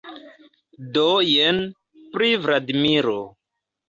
[0.95, 1.59] Do jen,
[2.15, 3.19] pri Vladimiro.